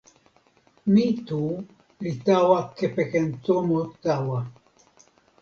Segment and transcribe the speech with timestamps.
[0.93, 1.41] mi tu
[2.03, 4.39] li tawa kepeken tomo tawa.